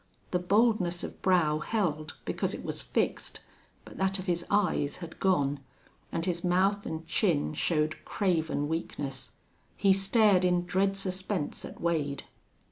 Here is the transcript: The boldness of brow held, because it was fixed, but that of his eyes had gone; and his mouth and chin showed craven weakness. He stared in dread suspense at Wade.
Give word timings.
The 0.31 0.39
boldness 0.39 1.03
of 1.03 1.21
brow 1.21 1.59
held, 1.59 2.15
because 2.25 2.55
it 2.55 2.65
was 2.65 2.81
fixed, 2.81 3.41
but 3.85 3.97
that 3.97 4.17
of 4.17 4.25
his 4.25 4.43
eyes 4.49 4.97
had 4.97 5.19
gone; 5.19 5.59
and 6.11 6.25
his 6.25 6.43
mouth 6.43 6.87
and 6.87 7.05
chin 7.05 7.53
showed 7.53 8.03
craven 8.03 8.67
weakness. 8.67 9.33
He 9.77 9.93
stared 9.93 10.43
in 10.43 10.65
dread 10.65 10.97
suspense 10.97 11.63
at 11.65 11.79
Wade. 11.79 12.23